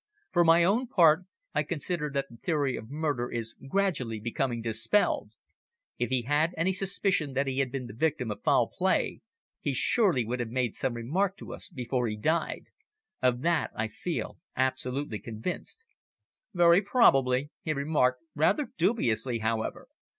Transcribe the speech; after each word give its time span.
For 0.31 0.43
my 0.43 0.63
own 0.63 0.87
part, 0.87 1.25
I 1.53 1.61
consider 1.61 2.09
that 2.09 2.25
the 2.27 2.37
theory 2.37 2.75
of 2.75 2.89
murder 2.89 3.29
is 3.31 3.53
gradually 3.69 4.19
becoming 4.19 4.59
dispelled. 4.63 5.33
If 5.99 6.09
he 6.09 6.23
had 6.23 6.55
any 6.57 6.73
suspicion 6.73 7.33
that 7.33 7.45
he 7.45 7.59
had 7.59 7.71
been 7.71 7.85
the 7.85 7.93
victim 7.93 8.31
of 8.31 8.41
foul 8.41 8.65
play, 8.65 9.21
he 9.59 9.75
surely 9.75 10.25
would 10.25 10.39
have 10.39 10.49
made 10.49 10.73
some 10.73 10.95
remark 10.95 11.37
to 11.37 11.53
us 11.53 11.69
before 11.69 12.07
he 12.07 12.17
died. 12.17 12.65
Of 13.21 13.41
that 13.43 13.69
I 13.75 13.89
feel 13.89 14.39
absolutely 14.55 15.19
convinced." 15.19 15.85
"Very 16.51 16.81
probably," 16.81 17.51
he 17.61 17.71
remarked, 17.71 18.23
rather 18.33 18.69
dubiously, 18.79 19.37
however. 19.37 19.87